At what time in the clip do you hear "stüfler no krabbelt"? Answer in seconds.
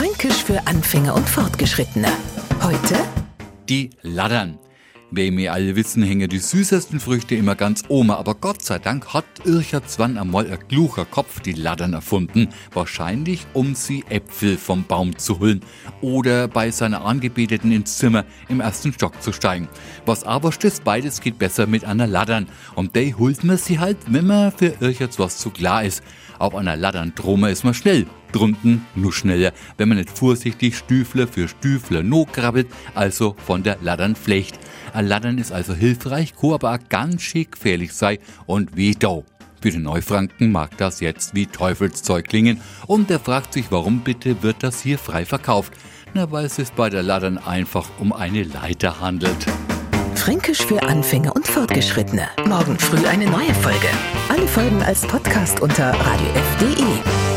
31.48-32.68